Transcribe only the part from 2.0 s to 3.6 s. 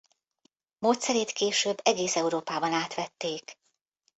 Európában átvették.